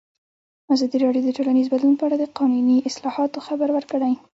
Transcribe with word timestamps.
ازادي 0.73 0.97
راډیو 1.05 1.25
د 1.25 1.29
ټولنیز 1.37 1.67
بدلون 1.73 1.95
په 1.97 2.03
اړه 2.07 2.15
د 2.19 2.25
قانوني 2.37 2.77
اصلاحاتو 2.89 3.45
خبر 3.47 3.69
ورکړی. 3.73 4.13